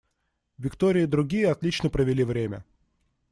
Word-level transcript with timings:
Виктория 0.57 1.03
и 1.03 1.07
другие 1.07 1.51
отлично 1.51 1.91
провели 1.91 2.23
время. 2.23 2.63